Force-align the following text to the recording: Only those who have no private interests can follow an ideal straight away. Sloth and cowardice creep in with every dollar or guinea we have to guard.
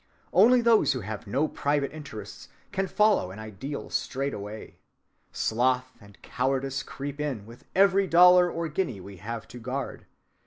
Only 0.33 0.61
those 0.61 0.93
who 0.93 1.01
have 1.01 1.27
no 1.27 1.47
private 1.47 1.91
interests 1.93 2.49
can 2.71 2.87
follow 2.87 3.29
an 3.29 3.37
ideal 3.37 3.91
straight 3.91 4.33
away. 4.33 4.77
Sloth 5.31 5.95
and 6.01 6.19
cowardice 6.23 6.81
creep 6.81 7.19
in 7.19 7.45
with 7.45 7.65
every 7.75 8.07
dollar 8.07 8.49
or 8.49 8.67
guinea 8.67 8.99
we 8.99 9.17
have 9.17 9.47
to 9.49 9.59
guard. 9.59 10.07